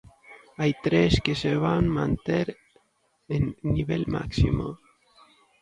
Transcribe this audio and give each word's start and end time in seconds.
Hai 0.59 0.71
tres 0.85 1.13
que 1.27 1.33
se 1.41 1.51
van 1.65 1.85
manter 1.99 2.47
en 3.35 3.43
nivel 3.75 4.03
máximo. 4.15 4.67